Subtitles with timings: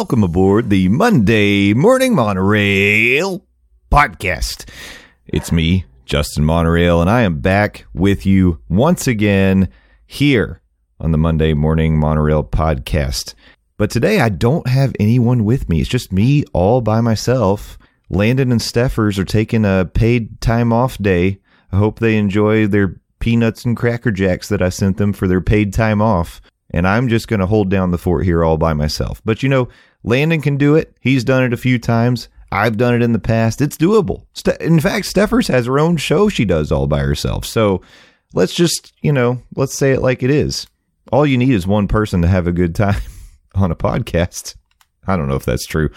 [0.00, 3.44] Welcome aboard the Monday Morning Monorail
[3.92, 4.66] podcast.
[5.26, 9.68] It's me, Justin Monorail, and I am back with you once again
[10.06, 10.62] here
[10.98, 13.34] on the Monday Morning Monorail podcast.
[13.76, 15.82] But today I don't have anyone with me.
[15.82, 17.76] It's just me all by myself.
[18.08, 21.40] Landon and Steffers are taking a paid time off day.
[21.72, 25.42] I hope they enjoy their peanuts and cracker jacks that I sent them for their
[25.42, 26.40] paid time off.
[26.72, 29.20] And I'm just going to hold down the fort here all by myself.
[29.24, 29.68] But you know,
[30.04, 30.96] Landon can do it.
[31.00, 32.28] He's done it a few times.
[32.52, 33.60] I've done it in the past.
[33.60, 34.24] It's doable.
[34.60, 37.44] In fact, Steffers has her own show she does all by herself.
[37.44, 37.82] So
[38.34, 40.66] let's just, you know, let's say it like it is.
[41.12, 43.00] All you need is one person to have a good time
[43.54, 44.56] on a podcast.
[45.06, 45.90] I don't know if that's true,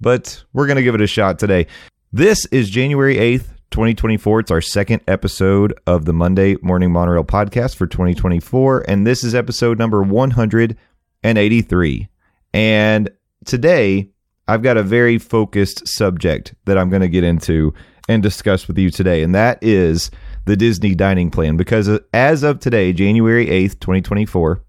[0.00, 1.66] but we're going to give it a shot today.
[2.12, 4.40] This is January 8th, 2024.
[4.40, 8.84] It's our second episode of the Monday Morning Monorail podcast for 2024.
[8.88, 12.08] And this is episode number 183.
[12.54, 13.10] And
[13.44, 14.10] today,
[14.48, 17.74] I've got a very focused subject that I'm going to get into
[18.08, 19.22] and discuss with you today.
[19.22, 20.10] And that is
[20.44, 21.56] the Disney dining plan.
[21.56, 24.62] Because uh, as of today, January 8th, 2024,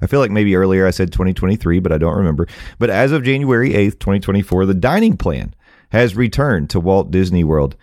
[0.00, 2.46] I feel like maybe earlier I said 2023, but I don't remember.
[2.78, 5.54] But as of January 8th, 2024, the dining plan
[5.90, 7.76] has returned to Walt Disney World.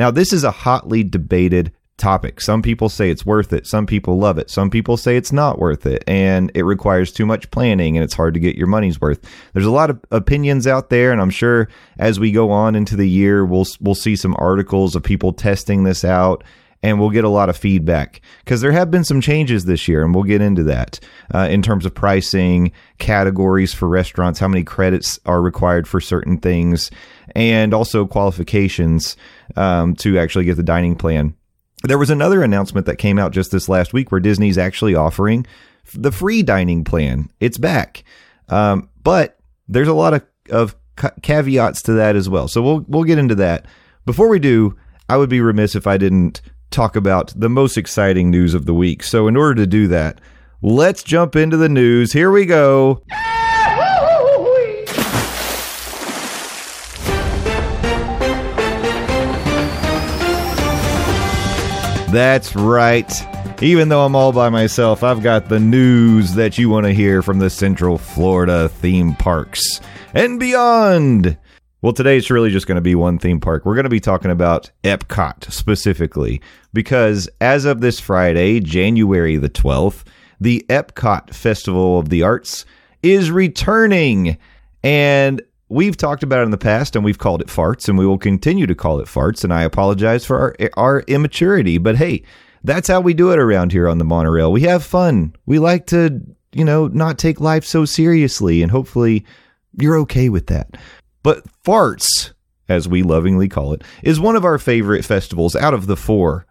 [0.00, 2.40] Now, this is a hotly debated topic.
[2.40, 3.66] Some people say it's worth it.
[3.66, 4.48] Some people love it.
[4.48, 8.14] Some people say it's not worth it and it requires too much planning and it's
[8.14, 9.20] hard to get your money's worth.
[9.52, 11.68] There's a lot of opinions out there and I'm sure
[11.98, 15.84] as we go on into the year we'll we'll see some articles of people testing
[15.84, 16.44] this out
[16.82, 20.02] and we'll get a lot of feedback because there have been some changes this year,
[20.02, 20.98] and we'll get into that
[21.34, 26.38] uh, in terms of pricing, categories for restaurants, how many credits are required for certain
[26.38, 26.90] things,
[27.34, 29.16] and also qualifications
[29.56, 31.34] um, to actually get the dining plan.
[31.82, 35.46] There was another announcement that came out just this last week where Disney's actually offering
[35.94, 37.30] the free dining plan.
[37.40, 38.04] It's back,
[38.48, 39.38] um, but
[39.68, 40.76] there's a lot of, of
[41.22, 42.48] caveats to that as well.
[42.48, 43.66] So we'll we'll get into that.
[44.06, 44.76] Before we do,
[45.08, 46.40] I would be remiss if I didn't
[46.70, 49.02] talk about the most exciting news of the week.
[49.02, 50.20] So, in order to do that,
[50.62, 52.12] let's jump into the news.
[52.12, 53.02] Here we go.
[62.12, 63.12] That's right.
[63.62, 67.22] Even though I'm all by myself, I've got the news that you want to hear
[67.22, 69.80] from the Central Florida theme parks
[70.12, 71.36] and beyond.
[71.82, 73.64] Well, today it's really just going to be one theme park.
[73.64, 76.42] We're going to be talking about Epcot specifically
[76.74, 80.04] because as of this Friday, January the 12th,
[80.38, 82.66] the Epcot Festival of the Arts
[83.02, 84.36] is returning.
[84.82, 85.40] And
[85.70, 88.18] we've talked about it in the past and we've called it farts and we will
[88.18, 89.42] continue to call it farts.
[89.42, 92.22] And I apologize for our, our immaturity, but hey,
[92.62, 94.52] that's how we do it around here on the monorail.
[94.52, 95.34] We have fun.
[95.46, 96.20] We like to,
[96.52, 98.60] you know, not take life so seriously.
[98.60, 99.24] And hopefully
[99.78, 100.76] you're okay with that.
[101.22, 102.32] But Farts,
[102.68, 106.46] as we lovingly call it, is one of our favorite festivals out of the four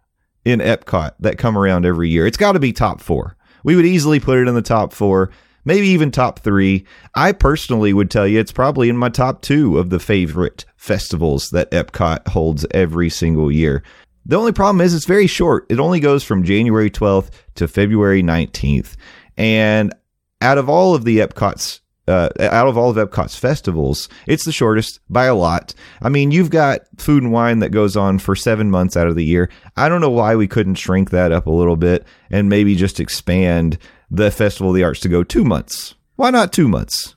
[0.45, 2.27] in Epcot that come around every year.
[2.27, 3.35] It's got to be top four.
[3.63, 5.31] We would easily put it in the top four,
[5.65, 6.85] maybe even top three.
[7.15, 11.49] I personally would tell you it's probably in my top two of the favorite festivals
[11.49, 13.83] that Epcot holds every single year.
[14.25, 15.65] The only problem is it's very short.
[15.69, 18.95] It only goes from January 12th to February 19th.
[19.37, 19.93] And
[20.41, 24.51] out of all of the Epcot's uh, out of all of Epcot's festivals, it's the
[24.51, 25.73] shortest by a lot.
[26.01, 29.15] I mean, you've got food and wine that goes on for seven months out of
[29.15, 29.49] the year.
[29.77, 32.99] I don't know why we couldn't shrink that up a little bit and maybe just
[32.99, 33.77] expand
[34.09, 35.95] the Festival of the Arts to go two months.
[36.15, 37.15] Why not two months?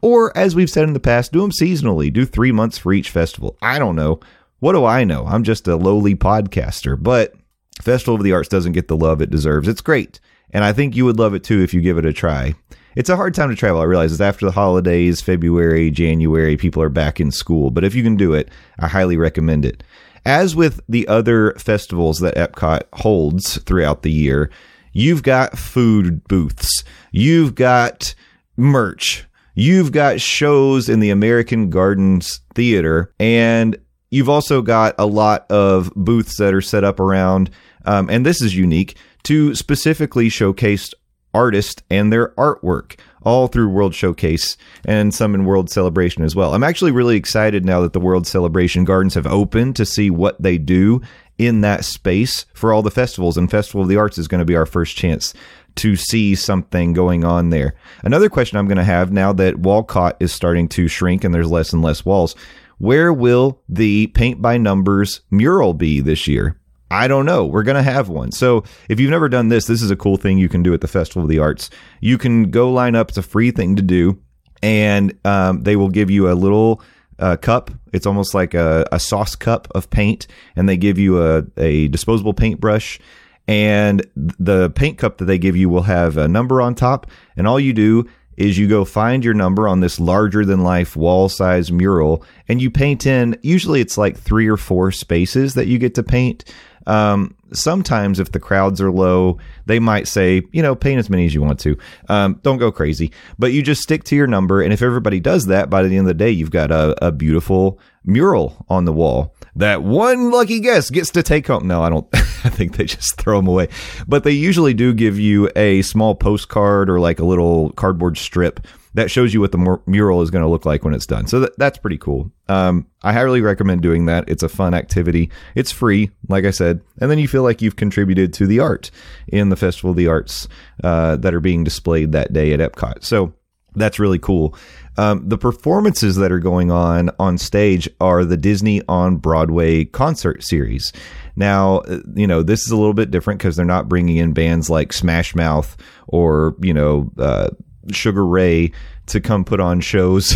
[0.00, 2.12] Or, as we've said in the past, do them seasonally.
[2.12, 3.56] Do three months for each festival.
[3.60, 4.20] I don't know.
[4.60, 5.26] What do I know?
[5.26, 7.34] I'm just a lowly podcaster, but
[7.80, 9.66] Festival of the Arts doesn't get the love it deserves.
[9.66, 10.20] It's great.
[10.50, 12.54] And I think you would love it too if you give it a try.
[12.94, 13.80] It's a hard time to travel.
[13.80, 17.70] I realize it's after the holidays, February, January, people are back in school.
[17.70, 19.82] But if you can do it, I highly recommend it.
[20.24, 24.50] As with the other festivals that Epcot holds throughout the year,
[24.92, 28.14] you've got food booths, you've got
[28.56, 29.24] merch,
[29.54, 33.76] you've got shows in the American Gardens Theater, and
[34.12, 37.48] You've also got a lot of booths that are set up around,
[37.86, 40.92] um, and this is unique to specifically showcase
[41.34, 46.54] artists and their artwork all through World Showcase and some in World Celebration as well.
[46.54, 50.40] I'm actually really excited now that the World Celebration Gardens have opened to see what
[50.42, 51.00] they do
[51.38, 53.36] in that space for all the festivals.
[53.36, 55.34] And Festival of the Arts is going to be our first chance
[55.76, 57.74] to see something going on there.
[58.02, 61.50] Another question I'm going to have now that Wallcot is starting to shrink and there's
[61.50, 62.36] less and less walls.
[62.78, 66.58] Where will the paint by numbers mural be this year?
[66.92, 67.46] I don't know.
[67.46, 68.32] We're going to have one.
[68.32, 70.82] So if you've never done this, this is a cool thing you can do at
[70.82, 71.70] the Festival of the Arts.
[72.02, 73.08] You can go line up.
[73.08, 74.20] It's a free thing to do.
[74.62, 76.82] And um, they will give you a little
[77.18, 77.70] uh, cup.
[77.94, 80.26] It's almost like a, a, sauce cup of paint.
[80.54, 83.00] And they give you a, a disposable paintbrush.
[83.48, 87.06] And the paint cup that they give you will have a number on top.
[87.38, 88.06] And all you do
[88.36, 92.62] is you go find your number on this larger than life wall size mural and
[92.62, 96.44] you paint in usually it's like three or four spaces that you get to paint
[96.86, 101.26] um, sometimes if the crowds are low, they might say, you know, paint as many
[101.26, 101.76] as you want to.
[102.08, 104.62] Um, don't go crazy, but you just stick to your number.
[104.62, 107.12] And if everybody does that, by the end of the day, you've got a, a
[107.12, 111.66] beautiful mural on the wall that one lucky guest gets to take home.
[111.66, 112.06] No, I don't.
[112.14, 113.68] I think they just throw them away.
[114.08, 118.66] But they usually do give you a small postcard or like a little cardboard strip
[118.94, 121.26] that shows you what the mural is going to look like when it's done.
[121.26, 122.30] So that, that's pretty cool.
[122.48, 124.24] Um, I highly recommend doing that.
[124.28, 125.30] It's a fun activity.
[125.54, 128.90] It's free, like I said, and then you feel like you've contributed to the art
[129.28, 130.48] in the Festival of the Arts
[130.84, 133.02] uh, that are being displayed that day at Epcot.
[133.04, 133.32] So
[133.74, 134.54] that's really cool.
[134.98, 140.42] Um, the performances that are going on on stage are the Disney on Broadway concert
[140.42, 140.92] series.
[141.34, 144.34] Now, uh, you know, this is a little bit different because they're not bringing in
[144.34, 145.78] bands like Smash Mouth
[146.08, 147.48] or, you know, uh,
[147.90, 148.72] Sugar Ray
[149.06, 150.34] to come put on shows,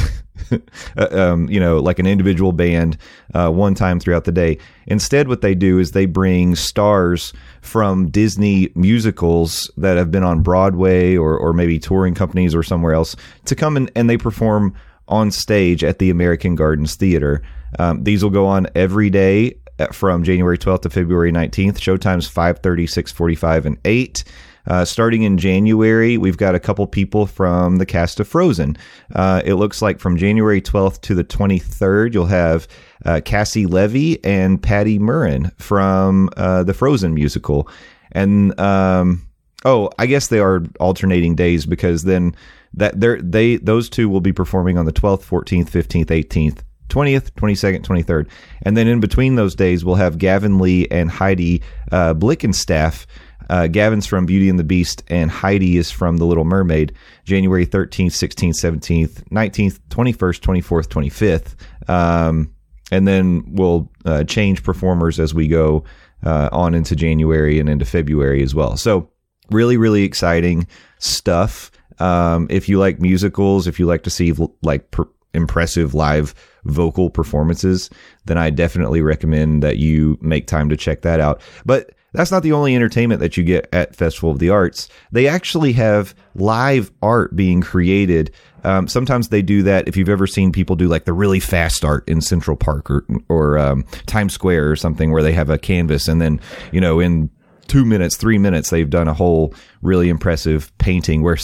[0.97, 2.99] uh, um, you know, like an individual band
[3.35, 4.59] uh, one time throughout the day.
[4.87, 10.43] Instead, what they do is they bring stars from Disney musicals that have been on
[10.43, 14.75] Broadway or, or maybe touring companies or somewhere else to come in and they perform
[15.09, 17.43] on stage at the American Gardens Theater.
[17.79, 21.79] Um, these will go on every day uh, from January 12th to February 19th.
[21.79, 24.25] Showtimes 5:30, 6:45 and 8.
[24.67, 28.77] Uh, starting in January, we've got a couple people from the cast of Frozen.
[29.15, 32.67] Uh, it looks like from January 12th to the 23rd, you'll have
[33.05, 37.69] uh, Caissie Levy and Patti Murin from uh, the Frozen musical.
[38.13, 39.27] And um,
[39.65, 42.35] oh, I guess they are alternating days because then
[42.75, 46.59] that they they those two will be performing on the 12th, 14th, 15th, 18th
[46.89, 48.29] 20th, 22nd, 23rd.
[48.63, 53.07] And then in between those days, we'll have Gavin Lee and Heidi uh, Blickenstaff
[53.49, 56.93] uh, Gavin's from Beauty and the Beast, and Heidi is from The Little Mermaid.
[57.25, 61.91] January 13th, 16th, 17th, 19th, 21st, 24th, 25th.
[61.91, 62.53] Um,
[62.91, 65.85] and then we'll uh, change performers as we go
[66.25, 68.77] uh, on into January and into February as well.
[68.77, 69.11] So,
[69.51, 70.67] really, really exciting
[70.99, 71.71] stuff.
[71.99, 76.35] Um, if you like musicals, if you like to see like per- impressive live
[76.65, 77.91] vocal performances,
[78.25, 81.41] then I definitely recommend that you make time to check that out.
[81.65, 84.89] But that's not the only entertainment that you get at Festival of the Arts.
[85.13, 88.33] They actually have live art being created.
[88.65, 89.87] Um, sometimes they do that.
[89.87, 93.07] If you've ever seen people do like the really fast art in Central Park or
[93.29, 96.41] or um, Times Square or something, where they have a canvas and then
[96.73, 97.31] you know in
[97.69, 101.23] two minutes, three minutes, they've done a whole really impressive painting.
[101.23, 101.37] Where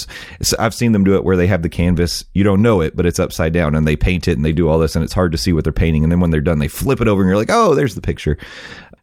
[0.59, 3.07] I've seen them do it where they have the canvas, you don't know it, but
[3.07, 5.33] it's upside down, and they paint it and they do all this, and it's hard
[5.33, 6.03] to see what they're painting.
[6.03, 8.01] And then when they're done, they flip it over, and you're like, oh, there's the
[8.01, 8.39] picture.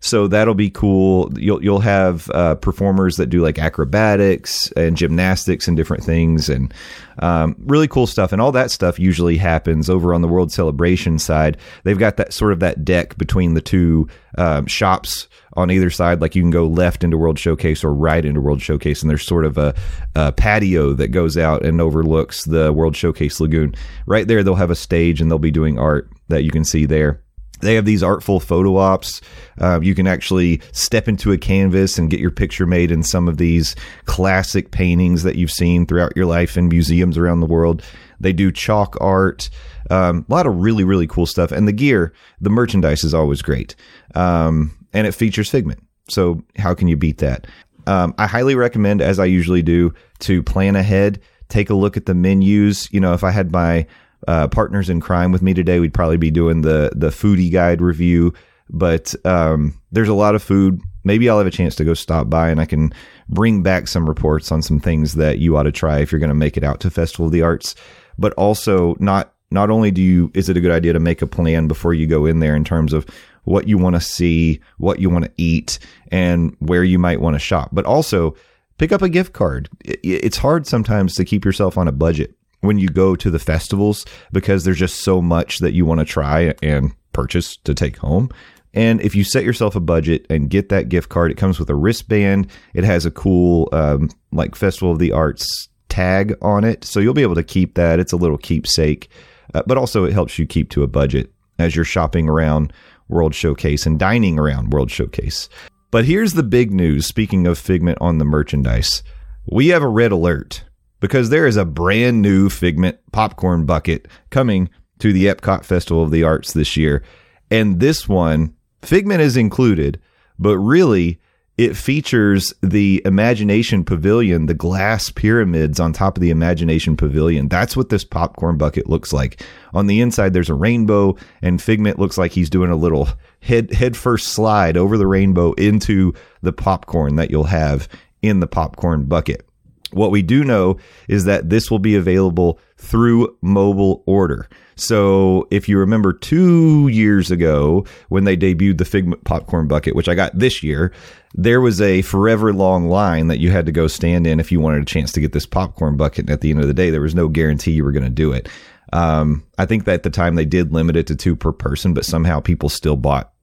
[0.01, 1.29] So that'll be cool.
[1.37, 6.73] You'll you'll have uh, performers that do like acrobatics and gymnastics and different things, and
[7.19, 8.31] um, really cool stuff.
[8.31, 11.57] And all that stuff usually happens over on the World Celebration side.
[11.83, 15.27] They've got that sort of that deck between the two um, shops
[15.57, 16.21] on either side.
[16.21, 19.27] Like you can go left into World Showcase or right into World Showcase, and there's
[19.27, 19.75] sort of a,
[20.15, 23.75] a patio that goes out and overlooks the World Showcase Lagoon.
[24.05, 26.85] Right there, they'll have a stage and they'll be doing art that you can see
[26.85, 27.21] there
[27.61, 29.21] they have these artful photo ops.
[29.59, 33.27] Uh, you can actually step into a canvas and get your picture made in some
[33.27, 33.75] of these
[34.05, 37.83] classic paintings that you've seen throughout your life in museums around the world.
[38.19, 39.49] They do chalk art,
[39.89, 41.51] um, a lot of really, really cool stuff.
[41.51, 43.75] And the gear, the merchandise is always great.
[44.15, 45.81] Um, and it features Figment.
[46.09, 47.45] So, how can you beat that?
[47.87, 52.05] Um, I highly recommend, as I usually do, to plan ahead, take a look at
[52.05, 52.91] the menus.
[52.91, 53.85] You know, if I had my
[54.27, 57.81] uh, partners in crime with me today, we'd probably be doing the the foodie guide
[57.81, 58.33] review.
[58.69, 60.81] But um, there's a lot of food.
[61.03, 62.93] Maybe I'll have a chance to go stop by and I can
[63.29, 66.29] bring back some reports on some things that you ought to try if you're going
[66.29, 67.73] to make it out to Festival of the Arts.
[68.17, 71.27] But also not not only do you is it a good idea to make a
[71.27, 73.07] plan before you go in there in terms of
[73.45, 75.79] what you want to see, what you want to eat,
[76.11, 78.35] and where you might want to shop, but also
[78.77, 79.69] pick up a gift card.
[79.83, 84.05] It's hard sometimes to keep yourself on a budget when you go to the festivals
[84.31, 88.29] because there's just so much that you want to try and purchase to take home.
[88.73, 91.69] And if you set yourself a budget and get that gift card, it comes with
[91.69, 92.47] a wristband.
[92.73, 96.85] It has a cool, um, like Festival of the Arts tag on it.
[96.85, 97.99] So you'll be able to keep that.
[97.99, 99.09] It's a little keepsake,
[99.53, 102.71] uh, but also it helps you keep to a budget as you're shopping around
[103.07, 105.49] World Showcase and dining around World Showcase.
[105.89, 109.01] But here's the big news speaking of Figment on the merchandise.
[109.47, 110.63] We have a red alert
[110.99, 116.11] because there is a brand new Figment popcorn bucket coming to the Epcot Festival of
[116.11, 117.03] the Arts this year.
[117.49, 119.99] And this one, Figment is included,
[120.37, 121.19] but really
[121.59, 127.49] it features the Imagination Pavilion, the glass pyramids on top of the Imagination Pavilion.
[127.49, 129.43] That's what this popcorn bucket looks like.
[129.73, 133.09] On the inside, there's a rainbow, and Figment looks like he's doing a little
[133.41, 137.89] head head first slide over the rainbow into the popcorn that you'll have
[138.21, 139.45] in the popcorn bucket.
[139.91, 140.77] What we do know
[141.07, 144.47] is that this will be available through mobile order.
[144.75, 150.07] So if you remember two years ago when they debuted the Figment popcorn bucket, which
[150.07, 150.93] I got this year,
[151.33, 154.59] there was a forever long line that you had to go stand in if you
[154.59, 156.25] wanted a chance to get this popcorn bucket.
[156.25, 158.09] And at the end of the day, there was no guarantee you were going to
[158.09, 158.47] do it.
[158.93, 161.93] Um, I think that at the time they did limit it to two per person,
[161.93, 163.33] but somehow people still bought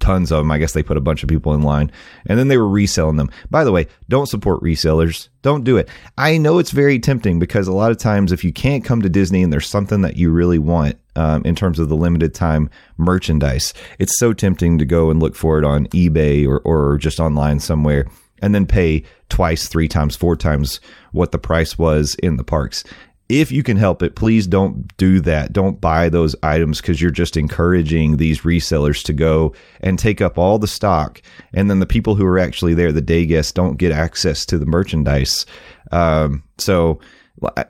[0.00, 0.50] tons of them.
[0.50, 1.90] I guess they put a bunch of people in line
[2.26, 3.30] and then they were reselling them.
[3.50, 5.28] By the way, don't support resellers.
[5.42, 5.88] Don't do it.
[6.18, 9.08] I know it's very tempting because a lot of times if you can't come to
[9.08, 12.70] Disney and there's something that you really want um, in terms of the limited time
[12.96, 17.20] merchandise, it's so tempting to go and look for it on eBay or, or just
[17.20, 18.06] online somewhere
[18.42, 20.80] and then pay twice, three times, four times
[21.12, 22.84] what the price was in the parks
[23.28, 25.52] if you can help it, please don't do that.
[25.52, 30.36] Don't buy those items because you're just encouraging these resellers to go and take up
[30.36, 31.22] all the stock.
[31.54, 34.58] And then the people who are actually there, the day guests, don't get access to
[34.58, 35.46] the merchandise.
[35.90, 37.00] Um, so,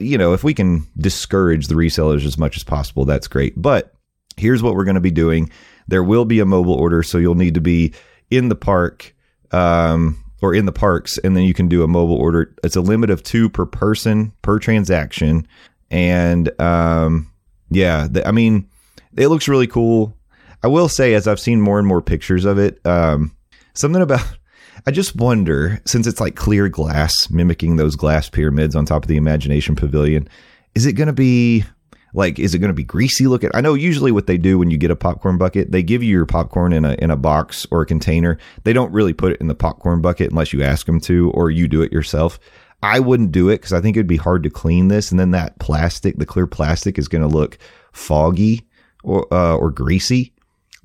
[0.01, 3.55] you know, if we can discourage the resellers as much as possible, that's great.
[3.57, 3.95] But
[4.37, 5.51] here's what we're going to be doing
[5.87, 7.03] there will be a mobile order.
[7.03, 7.93] So you'll need to be
[8.31, 9.15] in the park.
[9.53, 12.55] Um, or in the parks, and then you can do a mobile order.
[12.63, 15.49] It's a limit of two per person per transaction,
[15.91, 17.31] and um,
[17.71, 18.69] yeah, the, I mean,
[19.17, 20.15] it looks really cool.
[20.63, 23.35] I will say, as I've seen more and more pictures of it, um,
[23.73, 24.21] something about
[24.87, 29.09] I just wonder, since it's like clear glass mimicking those glass pyramids on top of
[29.09, 30.29] the Imagination Pavilion,
[30.75, 31.65] is it going to be
[32.15, 33.51] like, is it going to be greasy looking?
[33.53, 36.11] I know usually what they do when you get a popcorn bucket, they give you
[36.11, 38.39] your popcorn in a in a box or a container.
[38.63, 41.51] They don't really put it in the popcorn bucket unless you ask them to, or
[41.51, 42.39] you do it yourself.
[42.83, 45.33] I wouldn't do it because I think it'd be hard to clean this, and then
[45.33, 47.59] that plastic, the clear plastic, is going to look
[47.93, 48.67] foggy
[49.03, 50.33] or uh, or greasy.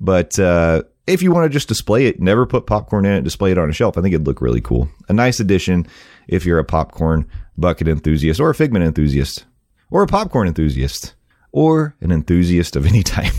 [0.00, 3.52] But uh, if you want to just display it, never put popcorn in it, display
[3.52, 3.96] it on a shelf.
[3.96, 4.88] I think it'd look really cool.
[5.08, 5.86] A nice addition
[6.26, 9.44] if you're a popcorn bucket enthusiast or a figment enthusiast
[9.90, 11.14] or a popcorn enthusiast
[11.52, 13.34] or an enthusiast of any type,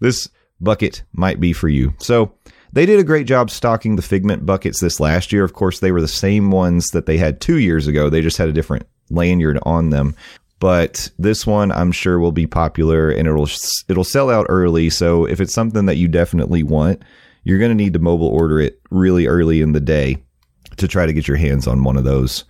[0.00, 0.28] this
[0.60, 1.94] bucket might be for you.
[1.98, 2.32] So
[2.72, 5.44] they did a great job stocking the Figment buckets this last year.
[5.44, 8.10] Of course, they were the same ones that they had two years ago.
[8.10, 10.14] They just had a different lanyard on them.
[10.60, 13.48] But this one, I'm sure, will be popular and it'll
[13.88, 14.90] it'll sell out early.
[14.90, 17.02] So if it's something that you definitely want,
[17.44, 20.22] you're going to need to mobile order it really early in the day
[20.76, 22.44] to try to get your hands on one of those.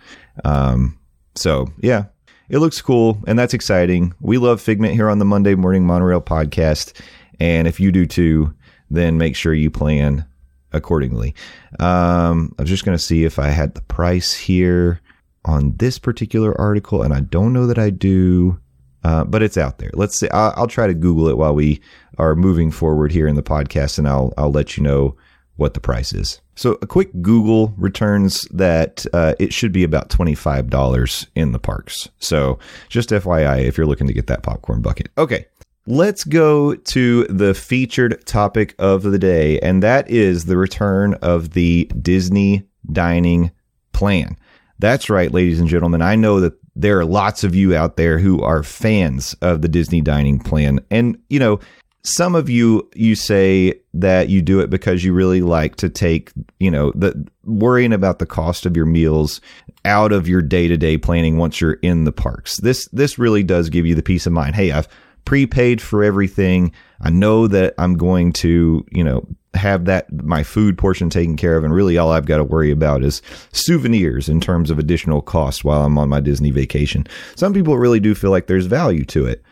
[0.45, 0.99] Um,
[1.35, 2.05] so yeah,
[2.49, 4.15] it looks cool and that's exciting.
[4.21, 6.93] We love Figment here on the Monday Morning Monorail podcast.
[7.41, 8.55] And if you do too,
[8.91, 10.27] then make sure you plan
[10.73, 11.35] accordingly.
[11.79, 15.01] Um, I was just going to see if I had the price here
[15.45, 18.61] on this particular article, and I don't know that I do,
[19.05, 19.91] uh, but it's out there.
[19.95, 20.29] Let's see.
[20.31, 21.81] I'll, I'll, try to Google it while we
[22.19, 25.17] are moving forward here in the podcast, and I'll I'll let you know
[25.59, 26.41] what the price is.
[26.55, 32.09] So a quick Google returns that uh, it should be about $25 in the parks.
[32.19, 35.11] So just FYI, if you're looking to get that popcorn bucket.
[35.19, 35.47] Okay.
[35.87, 41.55] Let's go to the featured topic of the day, and that is the return of
[41.55, 43.51] the Disney dining
[43.93, 44.37] plan.
[44.79, 46.03] That's right, ladies and gentlemen.
[46.03, 49.69] I know that there are lots of you out there who are fans of the
[49.69, 50.79] Disney dining plan.
[50.91, 51.59] And, you know,
[52.03, 56.33] some of you you say that you do it because you really like to take
[56.59, 59.41] you know the worrying about the cost of your meals
[59.85, 62.61] out of your day-to-day planning once you're in the parks.
[62.61, 64.55] This this really does give you the peace of mind.
[64.55, 64.89] Hey i've
[65.25, 66.73] prepaid for everything.
[67.01, 71.57] I know that i'm going to you know have that my food portion taken care
[71.57, 75.23] of and really all i've got to worry about is souvenirs in terms of additional
[75.23, 77.07] cost while i'm on my disney vacation.
[77.35, 79.43] Some people really do feel like there's value to it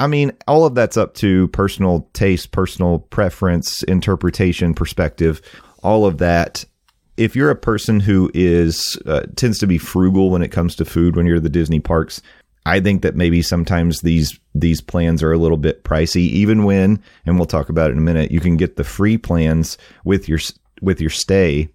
[0.00, 5.42] I mean, all of that's up to personal taste, personal preference, interpretation, perspective,
[5.82, 6.64] all of that.
[7.18, 10.86] If you're a person who is uh, tends to be frugal when it comes to
[10.86, 12.22] food when you're at the Disney parks,
[12.64, 17.02] I think that maybe sometimes these these plans are a little bit pricey even when
[17.26, 20.28] and we'll talk about it in a minute you can get the free plans with
[20.28, 20.38] your
[20.80, 21.68] with your stay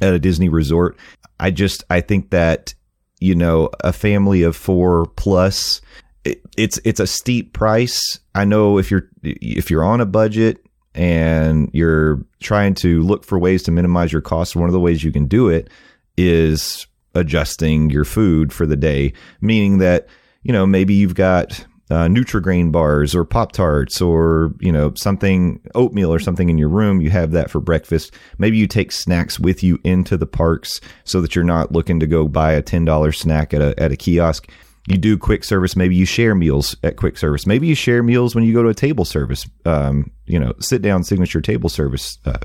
[0.00, 0.96] at a Disney resort.
[1.40, 2.74] I just I think that
[3.18, 5.80] you know a family of 4 plus
[6.24, 8.20] it, it's it's a steep price.
[8.34, 10.64] I know if you're if you're on a budget
[10.94, 15.02] and you're trying to look for ways to minimize your costs, one of the ways
[15.02, 15.68] you can do it
[16.16, 20.06] is adjusting your food for the day, meaning that
[20.42, 25.60] you know maybe you've got uh, Nutrigrain bars or Pop Tarts or you know something
[25.74, 27.00] oatmeal or something in your room.
[27.00, 28.14] You have that for breakfast.
[28.38, 32.06] Maybe you take snacks with you into the parks so that you're not looking to
[32.06, 34.48] go buy a ten dollar snack at a at a kiosk
[34.86, 35.76] you do quick service.
[35.76, 37.46] Maybe you share meals at quick service.
[37.46, 40.82] Maybe you share meals when you go to a table service, um, you know, sit
[40.82, 42.38] down signature table service uh,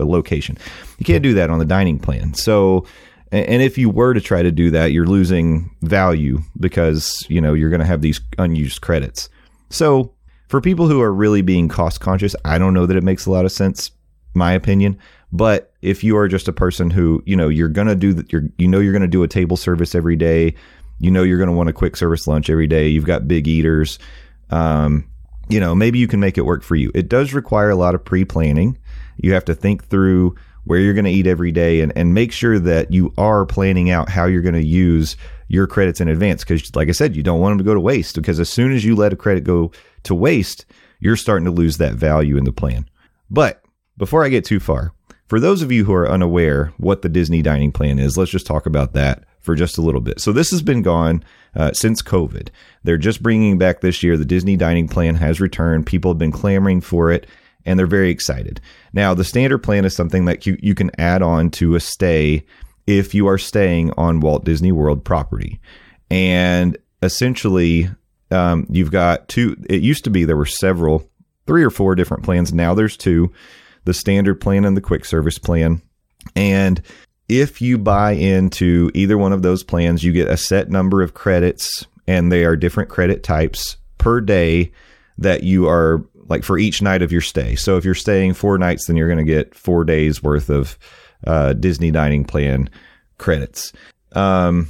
[0.00, 0.58] location.
[0.98, 2.34] You can't do that on the dining plan.
[2.34, 2.86] So,
[3.30, 7.54] and if you were to try to do that, you're losing value because, you know,
[7.54, 9.28] you're going to have these unused credits.
[9.70, 10.12] So,
[10.48, 13.30] for people who are really being cost conscious, I don't know that it makes a
[13.30, 13.90] lot of sense,
[14.34, 14.98] my opinion.
[15.32, 18.32] But if you are just a person who, you know, you're going to do that,
[18.32, 20.54] you know, you're going to do a table service every day
[20.98, 22.88] you know you're going to want a quick service lunch every day.
[22.88, 23.98] You've got big eaters.
[24.50, 25.08] Um,
[25.48, 26.90] you know, maybe you can make it work for you.
[26.94, 28.78] It does require a lot of pre planning.
[29.16, 30.34] You have to think through
[30.64, 33.90] where you're going to eat every day and, and make sure that you are planning
[33.90, 35.16] out how you're going to use
[35.48, 36.42] your credits in advance.
[36.42, 38.72] Because, like I said, you don't want them to go to waste because as soon
[38.72, 39.72] as you let a credit go
[40.04, 40.64] to waste,
[41.00, 42.88] you're starting to lose that value in the plan.
[43.30, 43.62] But
[43.96, 44.92] before I get too far,
[45.26, 48.46] for those of you who are unaware what the Disney dining plan is, let's just
[48.46, 50.20] talk about that for just a little bit.
[50.20, 51.22] So this has been gone
[51.54, 52.48] uh, since COVID.
[52.82, 54.16] They're just bringing back this year.
[54.16, 55.86] The Disney dining plan has returned.
[55.86, 57.26] People have been clamoring for it
[57.66, 58.60] and they're very excited.
[58.92, 62.44] Now, the standard plan is something that you, you can add on to a stay
[62.86, 65.60] if you are staying on Walt Disney World property.
[66.10, 67.88] And essentially,
[68.30, 71.08] um, you've got two, it used to be there were several,
[71.46, 72.52] three or four different plans.
[72.52, 73.32] Now there's two
[73.84, 75.82] the standard plan and the quick service plan.
[76.34, 76.80] And
[77.40, 81.14] if you buy into either one of those plans, you get a set number of
[81.14, 84.72] credits, and they are different credit types per day
[85.18, 87.54] that you are like for each night of your stay.
[87.54, 90.78] So if you're staying four nights, then you're going to get four days worth of
[91.26, 92.70] uh, Disney dining plan
[93.18, 93.72] credits.
[94.12, 94.68] Um,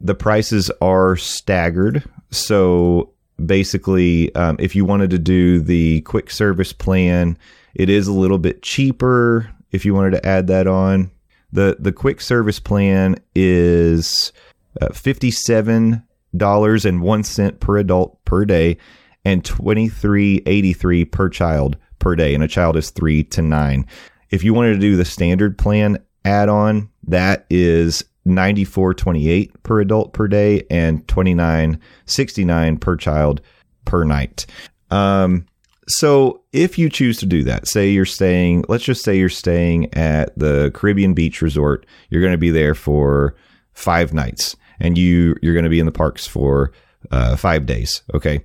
[0.00, 2.02] the prices are staggered.
[2.30, 3.10] So
[3.44, 7.36] basically, um, if you wanted to do the quick service plan,
[7.74, 11.10] it is a little bit cheaper if you wanted to add that on.
[11.56, 14.30] The the quick service plan is
[14.78, 16.02] uh, fifty seven
[16.36, 18.76] dollars and one cent per adult per day,
[19.24, 23.40] and twenty three eighty three per child per day, and a child is three to
[23.40, 23.86] nine.
[24.28, 29.30] If you wanted to do the standard plan add on, that is ninety four twenty
[29.30, 33.40] eight per adult per day, and twenty nine sixty nine per child
[33.86, 34.44] per night.
[34.90, 35.46] Um,
[35.88, 39.92] so if you choose to do that, say you're staying, let's just say you're staying
[39.94, 43.36] at the Caribbean Beach Resort, you're going to be there for
[43.72, 46.72] five nights, and you you're going to be in the parks for
[47.10, 48.02] uh, five days.
[48.14, 48.44] Okay,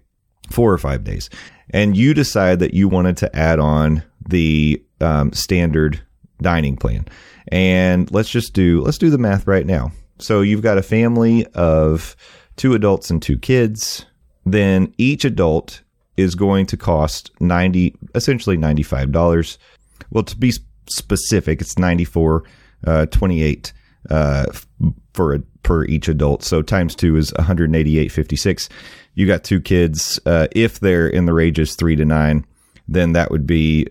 [0.51, 1.29] four or five days,
[1.71, 6.01] and you decide that you wanted to add on the um, standard
[6.41, 7.05] dining plan,
[7.47, 9.91] and let's just do let's do the math right now.
[10.19, 12.15] So you've got a family of
[12.55, 14.05] two adults and two kids.
[14.45, 15.81] Then each adult
[16.17, 19.57] is going to cost 90 essentially $95
[20.09, 20.53] well to be
[20.89, 22.43] specific it's 94
[22.85, 23.73] uh, 28
[24.09, 24.45] uh,
[25.13, 26.43] for a, per each adult.
[26.43, 28.69] So times two is 188.56
[29.13, 32.45] you got two kids uh, if they're in the ranges three to nine
[32.87, 33.87] then that would be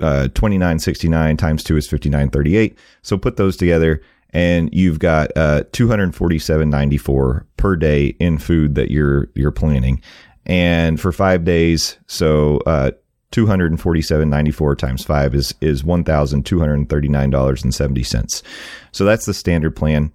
[0.00, 7.44] uh, 29.69 times two is 59.38 so put those together and you've got uh, 247.94
[7.56, 10.00] per day in food that you're you're planning
[10.46, 12.92] and for five days, so uh,
[13.30, 17.62] two hundred and forty-seven ninety-four times five is is one thousand two hundred thirty-nine dollars
[17.62, 18.42] and seventy cents.
[18.92, 20.12] So that's the standard plan,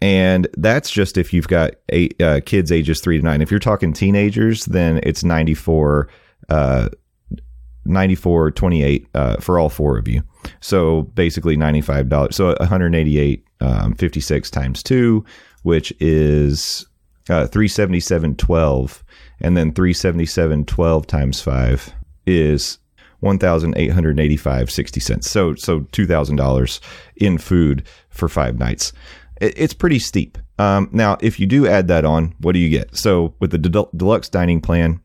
[0.00, 3.42] and that's just if you've got eight uh, kids ages three to nine.
[3.42, 6.08] If you're talking teenagers, then it's ninety-four.
[6.48, 6.88] Uh,
[7.86, 10.22] 94 28 uh, for all four of you
[10.60, 15.24] so basically $95 so 188 um, 56 times 2
[15.62, 16.86] which is
[17.30, 19.02] uh, 377.12
[19.40, 21.94] and then 377.12 times 5
[22.26, 22.78] is
[23.22, 25.30] 1885.60 cents.
[25.30, 26.80] So so $2000
[27.16, 28.92] in food for five nights.
[29.40, 30.38] It, it's pretty steep.
[30.58, 32.96] Um, now if you do add that on what do you get?
[32.96, 35.00] So with the deluxe dining plan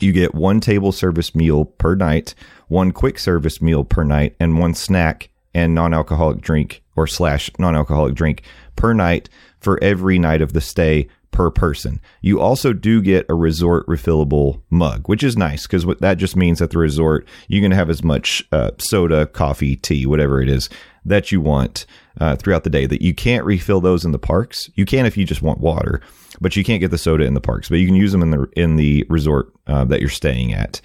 [0.00, 2.34] You get one table service meal per night,
[2.68, 8.14] one quick service meal per night, and one snack and non-alcoholic drink or slash non-alcoholic
[8.14, 8.42] drink
[8.76, 9.28] per night
[9.60, 12.00] for every night of the stay per person.
[12.20, 16.60] You also do get a resort refillable mug, which is nice because that just means
[16.60, 20.68] at the resort you can have as much uh, soda, coffee, tea, whatever it is
[21.04, 21.86] that you want
[22.20, 22.86] uh, throughout the day.
[22.86, 24.70] That you can't refill those in the parks.
[24.74, 26.00] You can if you just want water,
[26.40, 27.68] but you can't get the soda in the parks.
[27.68, 30.80] But you can use them in the in the resort uh, that you're staying at.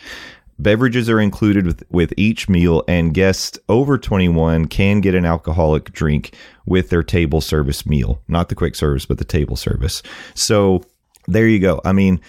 [0.58, 5.92] Beverages are included with, with each meal, and guests over 21 can get an alcoholic
[5.92, 6.34] drink
[6.66, 8.22] with their table service meal.
[8.28, 10.02] Not the quick service, but the table service.
[10.34, 10.84] So
[11.28, 11.82] there you go.
[11.84, 12.22] I mean,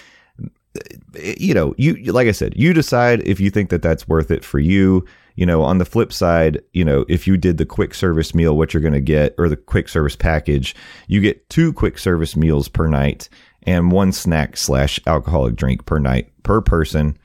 [1.15, 4.45] you know, you like I said, you decide if you think that that's worth it
[4.45, 5.05] for you.
[5.37, 8.57] You know, on the flip side, you know, if you did the quick service meal,
[8.57, 10.75] what you're going to get, or the quick service package,
[11.09, 13.29] you get two quick service meals per night
[13.65, 17.19] and one snack slash alcoholic drink per night per person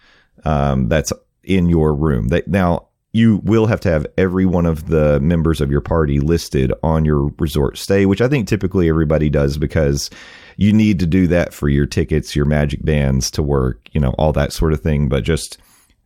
[0.45, 2.29] um, that's in your room.
[2.47, 6.71] Now you will have to have every one of the members of your party listed
[6.81, 10.09] on your resort stay, which I think typically everybody does because
[10.55, 14.11] you need to do that for your tickets, your magic bands to work, you know,
[14.17, 15.09] all that sort of thing.
[15.09, 15.57] But just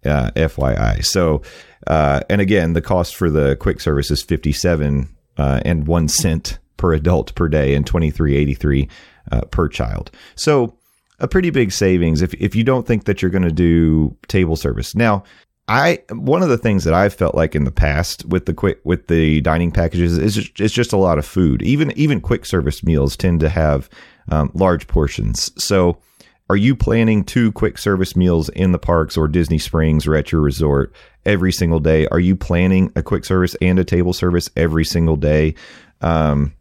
[0.04, 1.04] uh, FYI.
[1.04, 1.41] So,
[1.88, 6.08] uh, and again, the cost for the quick service is fifty seven uh, and one
[6.08, 8.89] cent per adult per day, and twenty three eighty three
[9.32, 10.12] uh, per child.
[10.36, 10.78] So
[11.19, 14.56] a pretty big savings if if you don't think that you're going to do table
[14.56, 14.95] service.
[14.95, 15.23] Now,
[15.67, 18.80] I one of the things that I've felt like in the past with the quick
[18.84, 21.62] with the dining packages is just, it's just a lot of food.
[21.63, 23.89] Even even quick service meals tend to have
[24.30, 25.51] um, large portions.
[25.63, 25.97] So,
[26.49, 30.32] are you planning two quick service meals in the parks or Disney Springs or at
[30.32, 30.93] your resort
[31.25, 32.08] every single day?
[32.08, 35.56] Are you planning a quick service and a table service every single day?
[36.01, 36.54] Um,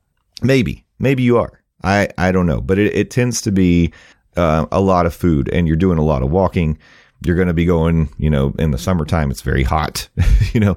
[0.42, 1.60] maybe, maybe you are.
[1.82, 3.92] I I don't know, but it, it tends to be
[4.36, 6.78] uh, a lot of food and you're doing a lot of walking,
[7.24, 10.08] you're going to be going, you know, in the summertime, it's very hot,
[10.52, 10.76] you know.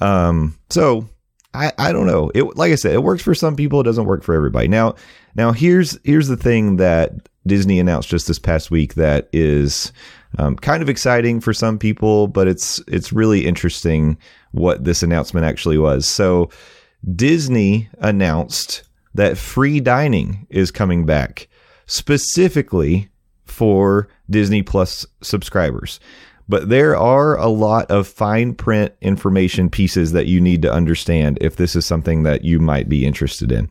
[0.00, 1.08] Um, so
[1.54, 2.30] I, I don't know.
[2.34, 3.80] It, like I said, it works for some people.
[3.80, 4.68] It doesn't work for everybody.
[4.68, 4.94] Now,
[5.34, 7.12] now here's, here's the thing that
[7.46, 9.92] Disney announced just this past week that is,
[10.38, 14.16] um, kind of exciting for some people, but it's, it's really interesting
[14.52, 16.06] what this announcement actually was.
[16.06, 16.48] So
[17.14, 18.84] Disney announced
[19.14, 21.48] that free dining is coming back
[21.92, 23.10] specifically
[23.44, 26.00] for Disney Plus subscribers.
[26.48, 31.36] But there are a lot of fine print information pieces that you need to understand
[31.42, 33.68] if this is something that you might be interested in.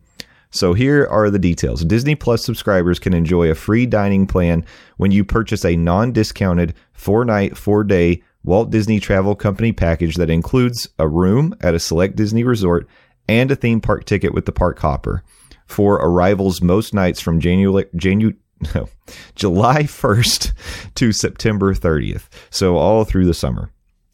[0.52, 1.84] So here are the details.
[1.84, 4.66] Disney Plus subscribers can enjoy a free dining plan
[4.98, 11.08] when you purchase a non-discounted 4-night, 4-day Walt Disney Travel Company package that includes a
[11.08, 12.88] room at a select Disney resort
[13.28, 15.24] and a theme park ticket with the park hopper
[15.72, 18.36] for arrivals most nights from January, Janu-
[18.76, 18.90] no,
[19.36, 20.54] July 1st
[20.96, 22.28] to September 30th.
[22.50, 23.72] So all through the summer.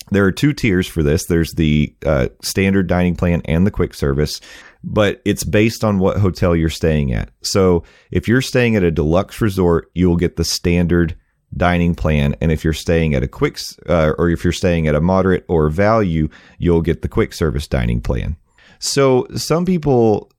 [0.10, 1.26] There are two tiers for this.
[1.26, 4.40] There's the uh, standard dining plan and the quick service,
[4.82, 7.30] but it's based on what hotel you're staying at.
[7.42, 11.18] So if you're staying at a deluxe resort, you will get the standard
[11.56, 14.96] dining plan, and if you're staying at a quick uh, or if you're staying at
[14.96, 18.38] a moderate or value, you'll get the quick service dining plan.
[18.80, 20.32] So some people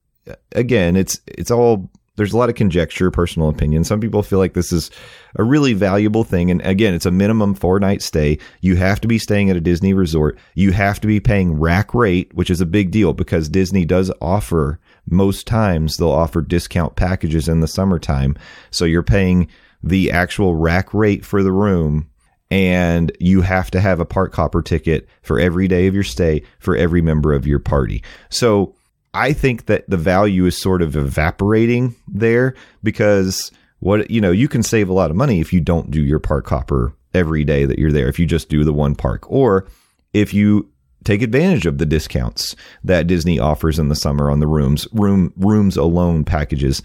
[0.52, 3.84] again, it's it's all there's a lot of conjecture, personal opinion.
[3.84, 4.90] Some people feel like this is
[5.36, 6.50] a really valuable thing.
[6.50, 8.38] And again, it's a minimum four night stay.
[8.60, 10.36] You have to be staying at a Disney resort.
[10.54, 14.10] You have to be paying rack rate, which is a big deal because Disney does
[14.20, 18.36] offer most times they'll offer discount packages in the summertime.
[18.70, 19.48] So you're paying
[19.82, 22.10] the actual rack rate for the room
[22.50, 26.42] and you have to have a park hopper ticket for every day of your stay
[26.58, 28.02] for every member of your party.
[28.30, 28.74] So
[29.18, 32.54] I think that the value is sort of evaporating there
[32.84, 33.50] because
[33.80, 36.20] what you know you can save a lot of money if you don't do your
[36.20, 39.28] park hopper every day that you're there if you just do the one park.
[39.30, 39.66] Or
[40.14, 40.70] if you
[41.02, 42.54] take advantage of the discounts
[42.84, 46.82] that Disney offers in the summer on the rooms room rooms alone packages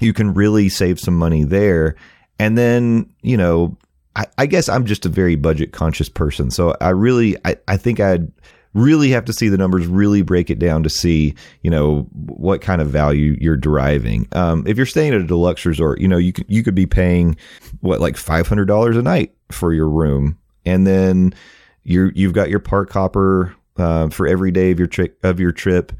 [0.00, 1.94] you can really save some money there.
[2.40, 3.76] And then you know
[4.16, 6.50] I, I guess I'm just a very budget conscious person.
[6.50, 8.32] So I really I, I think I'd
[8.76, 12.60] really have to see the numbers, really break it down to see, you know, what
[12.60, 14.28] kind of value you're deriving.
[14.32, 16.84] Um, if you're staying at a deluxe resort, you know, you could, you could be
[16.84, 17.36] paying
[17.80, 20.38] what, like $500 a night for your room.
[20.66, 21.34] And then
[21.84, 25.52] you're, you've got your park hopper, uh, for every day of your trip, of your
[25.52, 25.92] trip.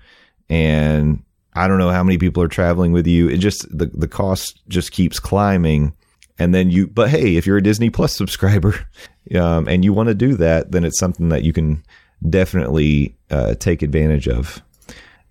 [0.51, 3.29] And I don't know how many people are traveling with you.
[3.29, 5.95] It just, the, the cost just keeps climbing.
[6.39, 8.87] And then you, but hey, if you're a Disney Plus subscriber,
[9.35, 11.83] um, and you want to do that, then it's something that you can,
[12.29, 14.63] definitely uh, take advantage of.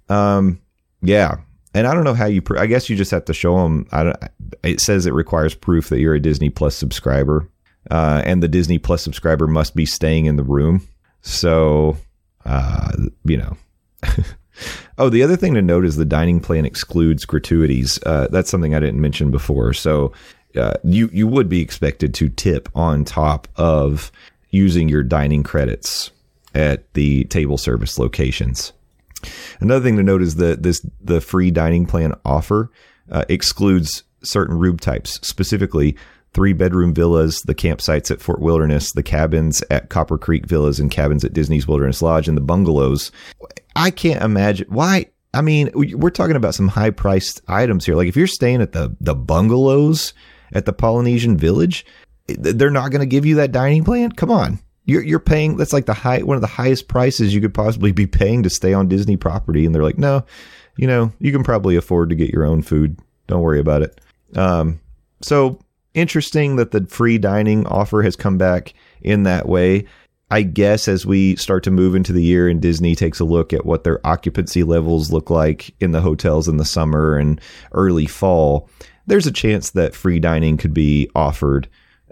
[0.10, 0.62] Um,
[1.02, 1.38] yeah,
[1.74, 2.42] and I don't know how you.
[2.42, 3.88] Pr- I guess you just have to show them.
[3.92, 4.18] I don't,
[4.64, 7.50] it says it requires proof that you're a Disney Plus subscriber.
[7.92, 10.88] uh, and the Disney Plus subscriber must be staying in the room.
[11.22, 11.98] So,
[12.46, 12.92] uh,
[13.24, 13.58] you know.
[14.98, 18.00] oh, the other thing to note is the dining plan excludes gratuities.
[18.06, 19.74] Uh, that's something I didn't mention before.
[19.74, 20.14] So,
[20.56, 24.12] uh, you you would be expected to tip on top of
[24.52, 26.12] using your dining credits
[26.56, 28.74] at the table service locations.
[29.60, 32.72] Another thing to note is that this the free dining plan offer
[33.12, 35.96] uh, excludes certain room types, specifically
[36.34, 40.92] three bedroom villas, the campsites at Fort Wilderness, the cabins at Copper Creek Villas, and
[40.92, 43.12] cabins at Disney's Wilderness Lodge, and the bungalows.
[43.76, 45.08] I can't imagine why.
[45.34, 47.96] I mean, we're talking about some high priced items here.
[47.96, 50.14] Like if you're staying at the the bungalows
[50.54, 51.86] at the Polynesian Village,
[52.28, 54.12] they're not going to give you that dining plan.
[54.12, 57.42] Come on, you're you're paying that's like the high one of the highest prices you
[57.42, 60.24] could possibly be paying to stay on Disney property, and they're like, no,
[60.78, 62.98] you know, you can probably afford to get your own food.
[63.28, 64.00] Don't worry about it.
[64.36, 64.80] Um,
[65.22, 65.60] so
[65.94, 69.86] interesting that the free dining offer has come back in that way.
[70.32, 73.54] I guess as we start to move into the year and Disney takes a look
[73.54, 77.40] at what their occupancy levels look like in the hotels in the summer and
[77.74, 78.68] early fall,
[79.06, 81.70] there's a chance that free dining could be offered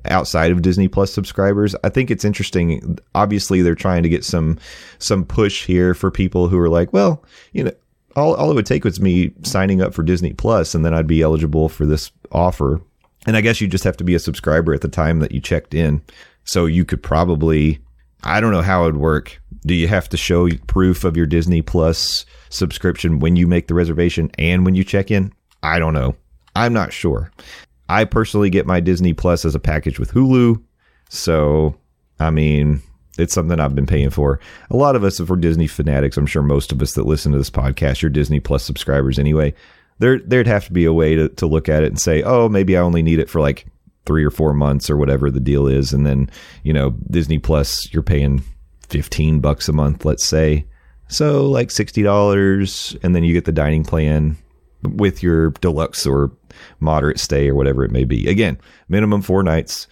[0.10, 1.76] outside of Disney Plus subscribers.
[1.84, 2.98] I think it's interesting.
[3.16, 4.58] Obviously, they're trying to get some
[5.00, 7.72] some push here for people who are like, well, you know,
[8.16, 11.08] all, all it would take was me signing up for Disney Plus, and then I'd
[11.08, 12.82] be eligible for this offer.
[13.26, 15.40] And I guess you just have to be a subscriber at the time that you
[15.40, 16.02] checked in.
[16.44, 17.80] So you could probably,
[18.24, 19.42] I don't know how it would work.
[19.62, 23.74] Do you have to show proof of your Disney Plus subscription when you make the
[23.74, 25.32] reservation and when you check in?
[25.64, 26.16] I don't know.
[26.56, 27.32] I'm not sure.
[27.94, 30.60] I personally get my Disney Plus as a package with Hulu.
[31.10, 31.76] So,
[32.20, 32.82] I mean,
[33.20, 34.40] it's something I've been paying for.
[34.72, 37.32] A lot of us, if we're Disney fanatics, I'm sure most of us that listen
[37.34, 39.54] to this podcast, you're Disney Plus subscribers anyway.
[40.00, 42.50] There, there'd have to be a way to, to look at it and say, oh,
[42.50, 43.68] maybe I only need it for like
[44.08, 45.94] three or four months or whatever the deal is.
[45.94, 46.32] And then,
[46.64, 48.42] you know, Disney Plus, you're paying
[48.90, 50.66] 15 bucks a month, let's say.
[51.10, 53.04] So like $60.
[53.04, 54.38] And then you get the dining plan
[54.84, 56.32] with your deluxe or
[56.80, 58.28] moderate stay or whatever it may be.
[58.28, 59.88] Again, minimum four nights.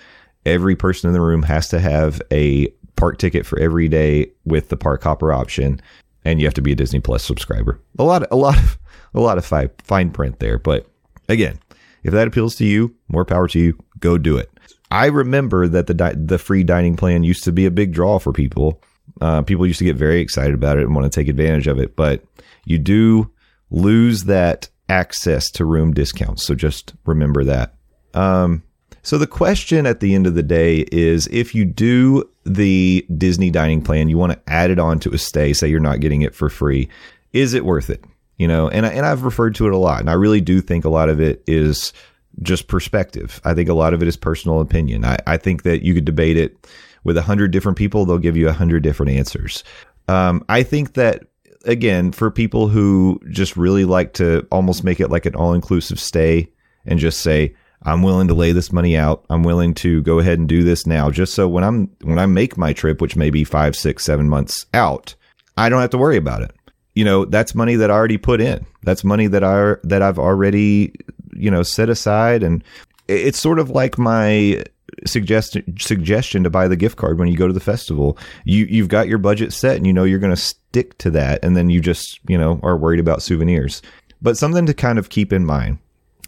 [0.45, 4.69] Every person in the room has to have a park ticket for every day with
[4.69, 5.79] the park hopper option,
[6.25, 7.79] and you have to be a Disney Plus subscriber.
[7.99, 8.77] A lot, a lot of,
[9.13, 10.57] a lot of fine, fine print there.
[10.57, 10.87] But
[11.29, 11.59] again,
[12.03, 13.77] if that appeals to you, more power to you.
[13.99, 14.49] Go do it.
[14.89, 18.19] I remember that the di- the free dining plan used to be a big draw
[18.19, 18.81] for people.
[19.21, 21.79] Uh, people used to get very excited about it and want to take advantage of
[21.79, 22.23] it, but
[22.65, 23.31] you do
[23.69, 26.43] lose that access to room discounts.
[26.45, 27.73] So just remember that.
[28.13, 28.61] Um,
[29.03, 33.49] so the question at the end of the day is if you do the Disney
[33.49, 36.21] dining plan, you want to add it on to a stay, say you're not getting
[36.21, 36.89] it for free,
[37.31, 38.03] is it worth it?
[38.37, 40.83] You know, and and I've referred to it a lot, and I really do think
[40.83, 41.93] a lot of it is
[42.41, 43.39] just perspective.
[43.43, 45.05] I think a lot of it is personal opinion.
[45.05, 46.67] I, I think that you could debate it
[47.03, 49.63] with a hundred different people; they'll give you a hundred different answers.
[50.07, 51.23] Um, I think that
[51.65, 55.99] again, for people who just really like to almost make it like an all inclusive
[55.99, 56.49] stay
[56.85, 59.25] and just say, I'm willing to lay this money out.
[59.29, 62.25] I'm willing to go ahead and do this now, just so when I'm when I
[62.27, 65.15] make my trip, which may be five, six, seven months out,
[65.57, 66.53] I don't have to worry about it.
[66.93, 68.65] You know, that's money that I already put in.
[68.83, 70.93] That's money that I that I've already,
[71.33, 72.63] you know, set aside, and
[73.07, 74.63] it's sort of like my
[75.05, 78.17] suggestion suggestion to buy the gift card when you go to the festival.
[78.45, 81.43] You you've got your budget set and you know you're going to stick to that
[81.43, 83.81] and then you just, you know, are worried about souvenirs.
[84.21, 85.79] But something to kind of keep in mind.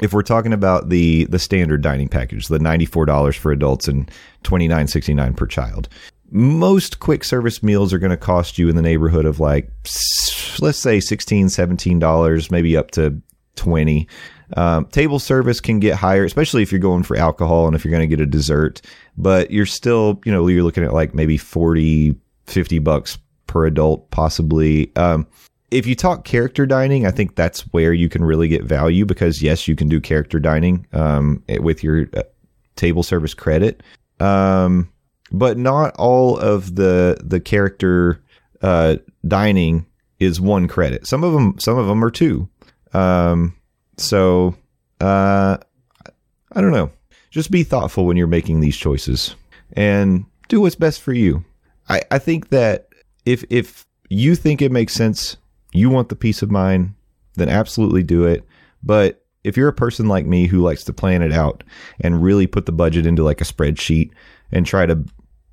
[0.02, 4.10] If we're talking about the the standard dining package, the $94 for adults and
[4.43, 5.88] $29.69 per child.
[6.32, 9.69] Most quick service meals are going to cost you in the neighborhood of like
[10.60, 13.21] let's say $16, $17, maybe up to
[13.56, 14.08] 20
[14.56, 17.92] um, table service can get higher, especially if you're going for alcohol and if you're
[17.92, 18.82] going to get a dessert,
[19.18, 22.16] but you're still, you know, you're looking at like maybe 40,
[22.48, 24.96] 50 bucks per adult, possibly.
[24.96, 25.28] Um,
[25.72, 29.42] if you talk character dining, I think that's where you can really get value because
[29.42, 32.24] yes, you can do character dining um, with your uh,
[32.76, 33.82] table service credit,
[34.20, 34.92] um,
[35.32, 38.22] but not all of the the character
[38.62, 39.86] uh, dining
[40.20, 41.08] is one credit.
[41.08, 42.48] Some of them, some of them are two.
[42.94, 43.56] Um,
[43.98, 44.56] so,
[45.00, 45.58] uh,
[46.52, 46.92] I don't know.
[47.32, 49.36] Just be thoughtful when you're making these choices
[49.74, 51.44] and do what's best for you.
[51.90, 52.90] I, I think that
[53.26, 55.38] if if you think it makes sense,
[55.74, 56.94] you want the peace of mind,
[57.36, 58.44] then absolutely do it.
[58.84, 61.64] But if you're a person like me who likes to plan it out
[62.00, 64.12] and really put the budget into like a spreadsheet
[64.52, 65.04] and try to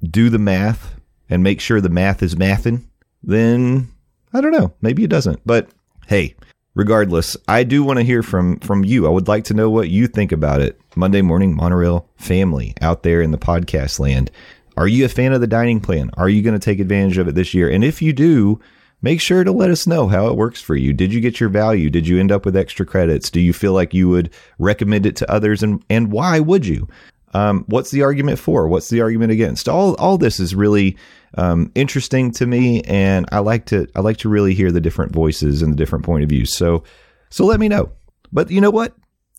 [0.03, 0.95] do the math
[1.29, 2.85] and make sure the math is mathing,
[3.23, 3.89] then
[4.33, 4.73] I don't know.
[4.81, 5.41] Maybe it doesn't.
[5.45, 5.71] But
[6.07, 6.35] hey,
[6.75, 9.07] regardless, I do want to hear from from you.
[9.07, 10.81] I would like to know what you think about it.
[10.97, 14.31] Monday morning monorail family out there in the podcast land.
[14.77, 16.11] Are you a fan of the dining plan?
[16.15, 17.69] Are you going to take advantage of it this year?
[17.69, 18.61] And if you do,
[19.03, 20.93] make sure to let us know how it works for you.
[20.93, 21.91] Did you get your value?
[21.91, 23.31] Did you end up with extra credits?
[23.31, 26.89] Do you feel like you would recommend it to others and and why would you?
[27.33, 28.67] Um, what's the argument for?
[28.69, 29.69] What's the argument against?
[29.69, 30.97] All all this is really
[31.37, 35.13] um, interesting to me, and I like to I like to really hear the different
[35.13, 36.57] voices and the different point of views.
[36.57, 36.83] So
[37.31, 37.93] so let me know.
[38.33, 38.95] But you know what?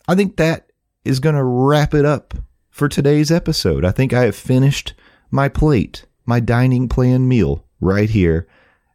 [0.07, 0.71] I think that
[1.05, 2.33] is going to wrap it up
[2.69, 3.85] for today's episode.
[3.85, 4.93] I think I have finished
[5.29, 8.47] my plate, my dining plan meal right here,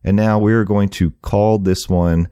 [0.05, 2.29] and now we're going to call this one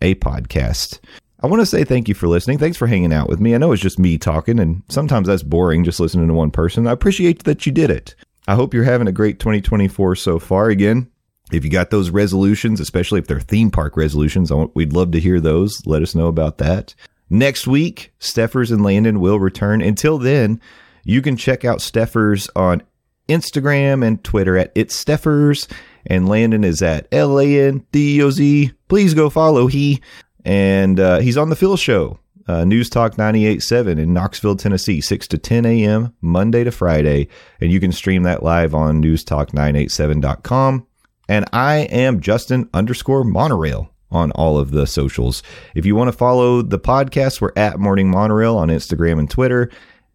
[0.00, 1.00] a podcast.
[1.40, 2.58] I want to say thank you for listening.
[2.58, 3.54] Thanks for hanging out with me.
[3.54, 6.86] I know it's just me talking, and sometimes that's boring just listening to one person.
[6.86, 8.14] I appreciate that you did it.
[8.48, 10.70] I hope you're having a great 2024 so far.
[10.70, 11.10] Again,
[11.52, 15.40] if you got those resolutions, especially if they're theme park resolutions, we'd love to hear
[15.40, 15.82] those.
[15.84, 16.94] Let us know about that.
[17.28, 19.82] Next week, Steffers and Landon will return.
[19.82, 20.60] Until then,
[21.04, 22.82] you can check out Steffers on
[23.28, 25.66] Instagram and Twitter at It's Steffers,
[26.06, 28.72] and Landon is at L A N D O Z.
[28.88, 30.00] Please go follow he
[30.46, 35.26] and uh, he's on the Phil Show, uh, News Talk 98.7 in Knoxville, Tennessee, 6
[35.26, 37.26] to 10 a.m., Monday to Friday.
[37.60, 40.86] And you can stream that live on newstalk987.com.
[41.28, 45.42] And I am Justin underscore monorail on all of the socials.
[45.74, 49.68] If you want to follow the podcast, we're at Morning Monorail on Instagram and Twitter.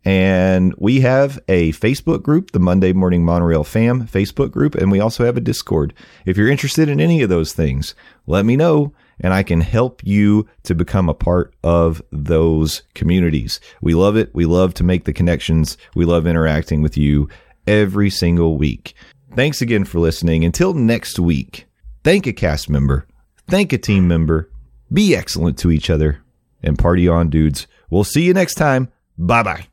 [0.06, 5.02] And we have a Facebook group, the Monday Morning Monorail Fam Facebook group, and we
[5.02, 5.94] also have a Discord.
[6.26, 7.94] If you're interested in any of those things,
[8.26, 13.60] let me know and I can help you to become a part of those communities.
[13.82, 14.34] We love it.
[14.34, 15.78] We love to make the connections.
[15.96, 17.30] We love interacting with you
[17.66, 18.94] every single week.
[19.36, 20.44] Thanks again for listening.
[20.44, 21.66] Until next week,
[22.04, 23.08] thank a cast member,
[23.48, 24.50] thank a team member,
[24.92, 26.22] be excellent to each other,
[26.62, 27.68] and party on, dudes.
[27.90, 28.92] We'll see you next time.
[29.18, 29.71] Bye bye.